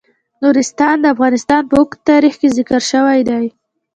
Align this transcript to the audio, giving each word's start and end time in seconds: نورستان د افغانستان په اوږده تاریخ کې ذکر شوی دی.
نورستان 0.43 0.95
د 1.01 1.05
افغانستان 1.15 1.61
په 1.69 1.75
اوږده 1.79 2.03
تاریخ 2.09 2.33
کې 2.41 2.49
ذکر 2.57 2.79
شوی 2.91 3.19
دی. 3.29 3.45